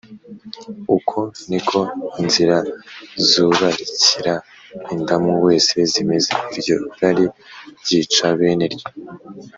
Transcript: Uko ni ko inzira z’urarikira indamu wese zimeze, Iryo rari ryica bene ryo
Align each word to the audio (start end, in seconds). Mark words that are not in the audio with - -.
Uko 0.95 1.19
ni 1.49 1.59
ko 1.67 1.79
inzira 2.21 2.57
z’urarikira 3.27 4.33
indamu 4.93 5.31
wese 5.45 5.75
zimeze, 5.91 6.29
Iryo 6.53 6.75
rari 6.99 7.25
ryica 7.79 8.27
bene 8.39 8.65
ryo 8.73 8.87